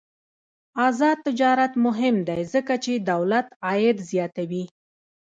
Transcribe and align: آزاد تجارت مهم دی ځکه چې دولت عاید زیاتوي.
آزاد 0.87 1.17
تجارت 1.27 1.73
مهم 1.85 2.15
دی 2.27 2.41
ځکه 2.53 2.73
چې 2.83 3.03
دولت 3.11 3.47
عاید 3.65 3.97
زیاتوي. 4.11 4.63